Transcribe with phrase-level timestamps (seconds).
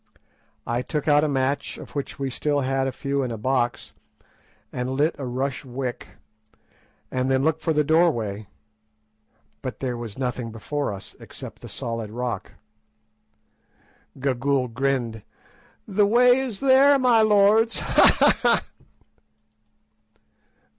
[0.65, 3.93] I took out a match, of which we had still a few in a box,
[4.73, 6.15] and lit a rush wick,
[7.11, 8.47] and then looked for the doorway,
[9.61, 12.53] but there was nothing before us except the solid rock.
[14.19, 15.21] Gagool grinned.
[15.87, 17.75] "The way is there, my lords.
[17.75, 18.09] _Ha!
[18.09, 18.39] ha!
[18.41, 18.63] ha!